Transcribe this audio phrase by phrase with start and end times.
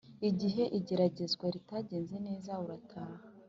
[0.29, 3.15] igihe igeragezwa ritagenze neza urataha